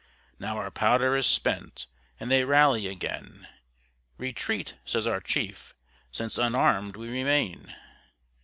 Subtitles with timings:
[0.39, 1.85] Now our powder is spent,
[2.19, 3.47] and they rally again;
[4.17, 5.75] "Retreat!" says our chief,
[6.11, 7.75] "since unarmed we remain!"